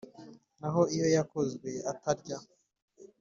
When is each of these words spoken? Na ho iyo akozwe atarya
Na 0.59 0.67
ho 0.73 0.81
iyo 0.93 1.07
akozwe 1.23 1.69
atarya 1.91 2.37